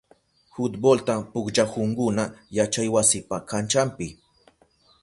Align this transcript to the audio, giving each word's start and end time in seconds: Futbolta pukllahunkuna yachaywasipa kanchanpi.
Futbolta 0.53 1.15
pukllahunkuna 1.33 2.25
yachaywasipa 2.61 3.35
kanchanpi. 3.49 4.07